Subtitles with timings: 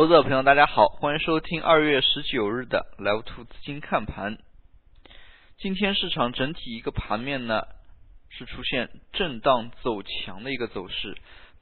[0.00, 4.38] 投资者朋友，大家好，欢迎收听二月十九日的 Live 兔资金看盘。
[5.58, 7.64] 今天市场整体一个盘面呢，
[8.30, 11.18] 是出现震荡走强的一个走势。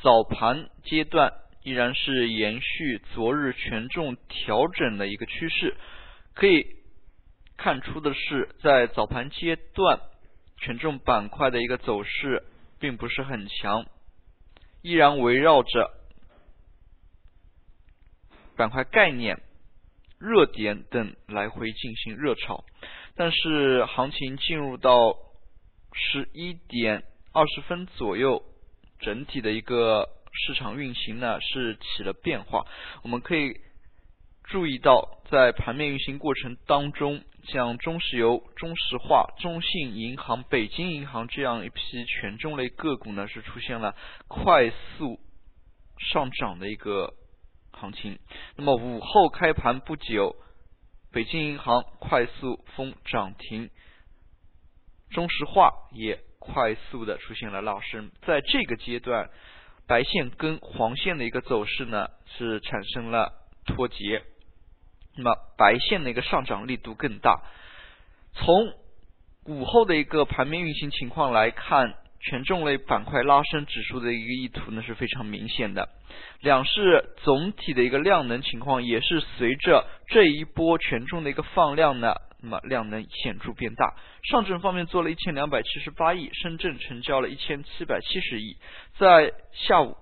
[0.00, 5.76] 早盘阶段依然是延续昨日权重调整的一个趋势，
[6.32, 6.64] 可以
[7.58, 10.00] 看出的是，在早盘阶段
[10.56, 12.44] 权重板块的一个走势
[12.80, 13.84] 并不是很强，
[14.80, 15.98] 依然围绕着。
[18.62, 19.40] 板块概念、
[20.20, 22.62] 热点等来回进行热炒，
[23.16, 25.16] 但是行情进入到
[25.92, 27.02] 十一点
[27.32, 28.40] 二十分左右，
[29.00, 32.64] 整体的一个市场运行呢是起了变化。
[33.02, 33.56] 我们可以
[34.44, 43.96] 注意到，在盘面运行过程当中，像中石油、中石化、中信银行、北京银行这样一批权重类个股呢，是出现了
[44.28, 45.18] 快速
[45.98, 47.14] 上涨的一个。
[47.82, 48.20] 行情。
[48.54, 50.36] 那么午后开盘不久，
[51.10, 53.70] 北京银行快速封涨停，
[55.10, 58.12] 中石化也快速的出现了拉升。
[58.24, 59.30] 在这个阶段，
[59.88, 62.06] 白线跟黄线的一个走势呢
[62.38, 63.32] 是产生了
[63.66, 64.22] 脱节。
[65.16, 67.42] 那么白线的一个上涨力度更大。
[68.34, 68.72] 从
[69.46, 71.96] 午后的一个盘面运行情况来看。
[72.22, 75.88] 权重类板块拉升指数的一个意图呢是非常明显的，
[76.40, 83.96] 两市总体的一个量能情况也是随着这一波权重的一个放量呢，那么量能显著变大。
[84.22, 88.56] 上证方面做了一千两百七十八亿，深圳成交了一千七百七十亿。
[88.98, 89.96] 在下午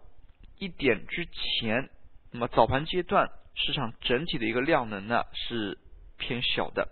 [0.58, 1.88] 一点之前，
[2.32, 5.78] 那么早盘阶段市场整体的一个量能呢是
[6.18, 6.88] 偏小的。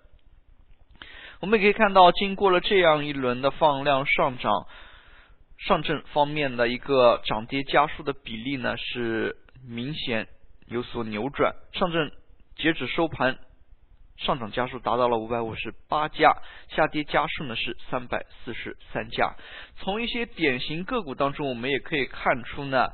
[1.40, 4.66] 我们也可以看到，经过了这样一轮的放量上涨。
[5.58, 10.28] 上证方面的一个涨跌家数的比例呢是明显
[10.66, 12.10] 有所扭转，上证
[12.56, 13.38] 截止收盘
[14.16, 16.36] 上涨家数达到了五百五十八家，
[16.68, 19.36] 下跌家数呢是三百四十三家。
[19.76, 22.88] 从一些典型个股当中，我们也可以看出呢，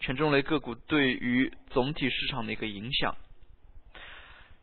[0.00, 3.14] 权重类个股对于总体市场的一个影响。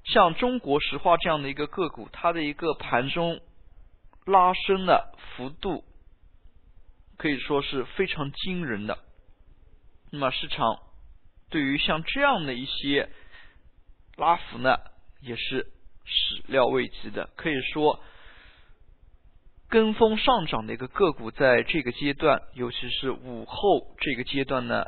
[0.03, 3.40] 像中国石化这样的一个个股，它的一个盘中
[4.25, 5.84] 拉升的幅度。
[7.23, 9.00] 可以说是非常惊人的。
[10.11, 10.79] 那么市场
[11.50, 13.09] 对于像这样的一些
[14.17, 14.75] 拉幅呢，
[15.22, 15.72] 也是
[16.03, 17.29] 始料未及的。
[17.38, 18.03] 可以说，
[19.69, 24.88] 跟风上涨的一个个股，在这个阶段，尤其是午后这个阶段呢，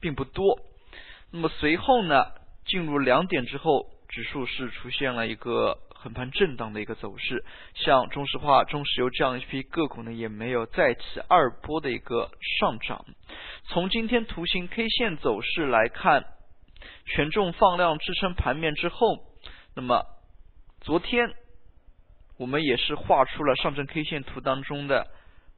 [0.00, 0.58] 并不多。
[1.30, 2.32] 那么随后呢，
[2.64, 5.78] 进入两点之后，指数是出现了一个。
[6.06, 7.44] 横盘震荡的一个走势，
[7.74, 12.30] 像中石化、中石油这样一批个股呢，也没有再起二波的一个
[12.60, 13.04] 上涨。
[13.64, 16.24] 从今天图形 K 线走势来看，
[17.06, 19.18] 权重放量支撑盘面之后，
[19.74, 20.04] 那么
[20.80, 21.28] 昨天
[22.38, 25.08] 我们也是画出了上证 K 线图当中的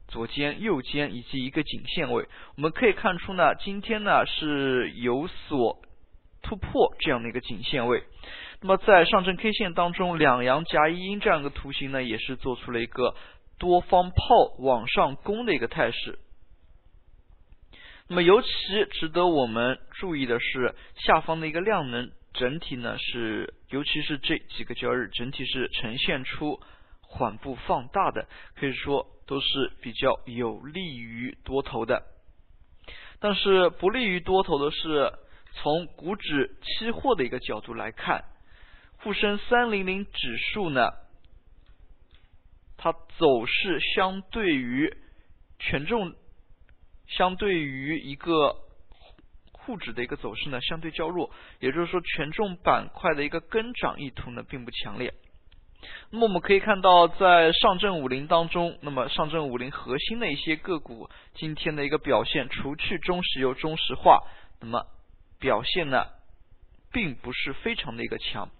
[0.07, 2.27] 左肩、右肩以及一个颈线位。
[2.57, 5.83] 我们可以看出呢，今天呢是有所
[6.41, 8.03] 突破这样的一个颈线位。
[8.61, 13.15] 那么在上证 K 线当中，两阳夹一阴这样一个图形呢，也是做出了一个
[13.57, 14.17] 多方炮
[14.59, 16.19] 往上攻的一个态势。
[18.09, 18.49] 那么尤其
[18.91, 26.59] 值得我们注意的是，下方的一个量能整体呢是，尤其是这几个交易日，整体是呈现出
[27.01, 28.27] 缓步放大的，
[28.57, 32.03] 可以说都是比较有利于多头的。
[33.21, 35.13] 但是不利于多头的是，
[35.53, 38.25] 从股指期货的一个角度来看。
[39.01, 40.91] 沪深三零零指数呢，
[42.77, 44.97] 它走势相对于
[45.59, 46.15] 权重，
[47.07, 48.57] 相对于一个
[49.53, 51.31] 沪指的一个走势呢，相对较弱。
[51.61, 55.15] 也就是说，权重板块的一个跟涨意图呢，并不强烈。
[56.11, 64.19] 那么我们可以看到，在上证五零当中，那么上证五零核心的一些个股今天的一个表现，除去中石油、中石化，
[64.61, 64.87] 那么
[65.39, 66.07] 表现呢，
[66.91, 68.51] 并不是非常的一个强。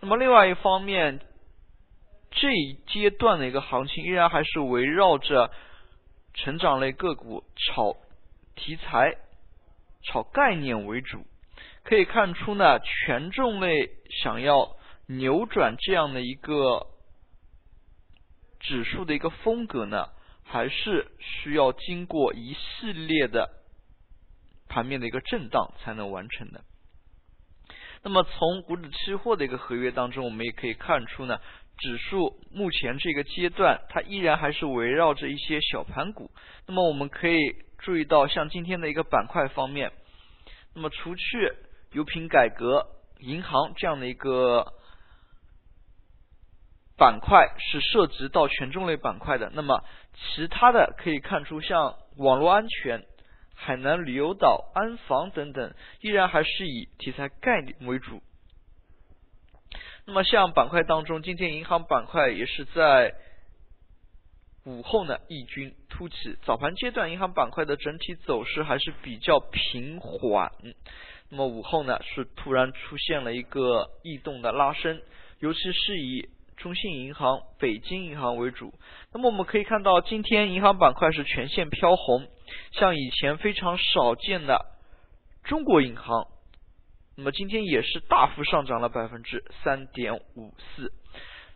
[0.00, 1.20] 那么另外一方面，
[2.30, 5.50] 这一阶段的一个行情依然还是围绕着
[6.34, 7.96] 成长类个股炒
[8.54, 9.16] 题材、
[10.02, 11.26] 炒概念为主。
[11.82, 13.90] 可以看出呢，权重类
[14.22, 16.86] 想要扭转这样的一个
[18.60, 20.10] 指数的一个风格呢，
[20.44, 23.48] 还是需要经过一系列的
[24.68, 26.62] 盘面的一个震荡才能完成的。
[28.02, 31.40] 那么从股指期货的一个合约当中，我们也可以看出呢，
[31.78, 36.30] 指数目前这个阶段它依然还是围绕着一些小盘股。
[36.66, 37.38] 那么我们可以
[37.78, 39.92] 注意到，像今天的一个板块方面，
[40.74, 41.52] 那么除去
[41.92, 42.86] 油品改革、
[43.18, 44.74] 银行这样的一个
[46.96, 49.82] 板块是涉及到权重类板块的，那么
[50.14, 53.04] 其他的可以看出，像网络安全、
[53.60, 58.22] 海南旅游岛、安防等等，依然还是以题材概念为主。
[60.06, 63.14] 那么像板块当中，今天银行板块也是在
[64.64, 70.52] 午后呢异军突起，早盘阶段银行板块的整体走势还是比较平缓。
[71.28, 75.02] 那么午后呢，是突然出现了一个异动的拉升，
[75.40, 78.72] 尤其是以中信银行、北京银行为主。
[79.12, 82.26] 那么我们可以看到，今天银行板块是全线飘红，
[82.72, 84.66] 像以前非常少见的
[85.44, 86.26] 中国银行，
[87.16, 90.92] 那么今天也是大幅上涨了百分之三点五四。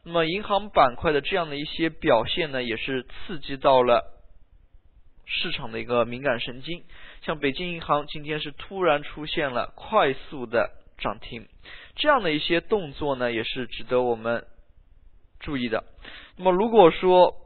[0.04, 4.12] 那么银行板块的这样的一些表现呢，也是刺激到了
[5.26, 6.84] 市场的一个敏感神经。
[7.22, 11.48] 像北京银行今天是突然出现了快速的涨停，
[11.94, 14.44] 这样的一些动作呢，也是值得我们
[15.38, 15.84] 注意的。
[16.36, 17.36] 那么如果说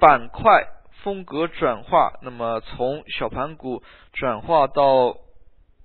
[0.00, 0.66] 板块
[1.02, 3.82] 风格转化，那么从小盘股
[4.12, 5.16] 转化到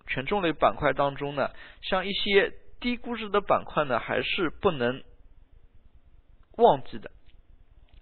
[0.08, 5.04] 权重类板块当中呢，像一些低估值的板块呢，还是不能
[6.58, 7.12] 忘记的。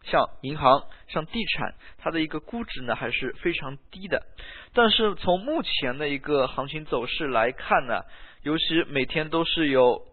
[0.03, 4.25] 像银行、像地产，它的一个估值呢还是非常低的。
[4.73, 8.05] 但是从目前的一个行情走势来看呢，
[8.41, 10.05] 尤其每天都是有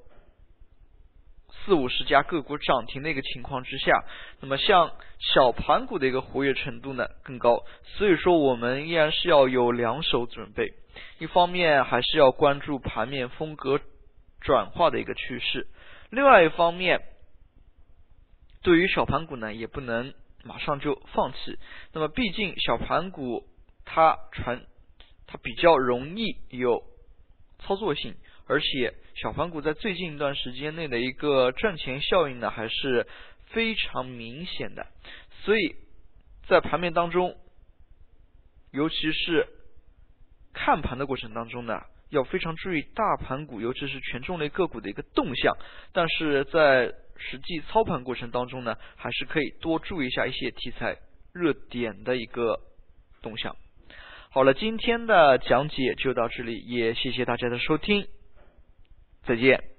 [1.66, 4.04] 四五十家个股涨停的一个情况之下，
[4.40, 7.64] 那么像小盘股的一个活跃程度呢更高。
[7.98, 10.72] 所以说，我们依然是要有两手准备，
[11.18, 13.80] 一方面还是要关注盘面风格
[14.40, 15.66] 转化的一个趋势，
[16.10, 17.02] 另外一方面。
[18.62, 20.12] 对于小盘股呢，也不能
[20.42, 21.56] 马上就放弃。
[21.92, 23.44] 那么，毕竟小盘股
[23.84, 24.66] 它传
[25.28, 26.82] 它比较容易有
[27.60, 28.16] 操作性，
[28.48, 33.06] 而且小盘股在最近一段时间内的一个赚钱效应呢，还是
[33.46, 34.86] 非常明显的。
[35.42, 35.74] 所以
[36.46, 37.34] 在盘面当中，
[38.72, 39.48] 尤其是
[40.52, 41.80] 看盘的过程当中呢，
[42.10, 45.56] 要非常注意大盘股，尤其是权重类个股的一个动向。
[45.94, 50.98] 但是在实际操盘过程当中呢，还是可以多注意一下一些题材
[51.32, 52.60] 热点的一个
[53.22, 53.56] 动向。
[54.28, 58.06] 好了，今天的讲解就到这里，也谢谢大家的收听，
[59.26, 59.75] 再见。